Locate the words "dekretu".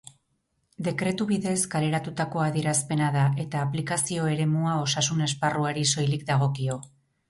0.87-1.27